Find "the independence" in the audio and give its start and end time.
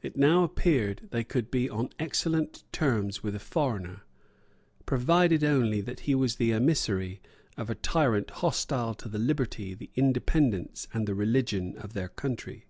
9.74-10.86